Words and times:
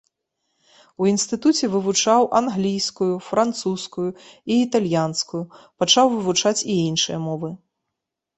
У 1.01 1.09
інстытуце 1.09 1.65
вывучаў 1.73 2.21
англійскую, 2.39 3.09
французскую 3.27 4.07
і 4.09 4.53
італьянскую, 4.65 5.43
пачаў 5.85 6.05
вывучаць 6.17 6.57
і 6.63 6.73
іншыя 6.89 7.19
мовы. 7.29 7.49